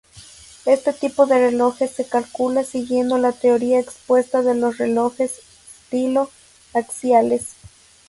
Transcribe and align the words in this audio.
Este 0.65 0.93
tipo 0.93 1.27
de 1.27 1.37
relojes 1.51 1.91
se 1.91 2.05
calcula 2.07 2.63
siguiendo 2.63 3.19
la 3.19 3.33
teoría 3.33 3.79
expuesta 3.79 4.41
de 4.41 4.55
los 4.55 4.79
relojes 4.79 5.41
stilo-axiales. 5.85 7.53